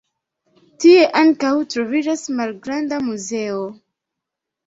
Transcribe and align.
Tie 0.83 1.03
ankaŭ 1.23 1.51
troviĝas 1.73 2.23
malgranda 2.39 3.01
muzeo. 3.11 3.59